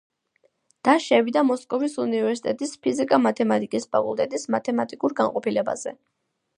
და 0.87 0.95
შევიდა 1.07 1.43
მოსკოვის 1.49 1.99
უნივერსიტეტის 2.05 2.75
ფიზიკა-მათემატიკის 2.87 3.89
ფაკულტეტის 3.95 4.49
მათემატიკურ 4.57 5.21
განყოფილებაზე. 5.23 5.97